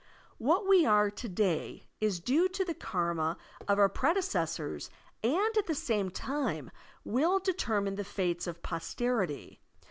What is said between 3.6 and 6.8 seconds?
of our predecessors and at the same time